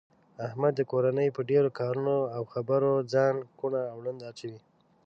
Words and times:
احمد 0.47 0.73
د 0.75 0.81
کورنۍ 0.91 1.27
په 1.35 1.41
ډېرو 1.49 1.69
کارونو 1.79 2.17
او 2.35 2.43
خبرو 2.53 2.91
ځان 3.13 3.35
کوڼ 3.59 3.71
او 3.91 3.97
ړوند 4.03 4.19
اچوي. 4.29 4.59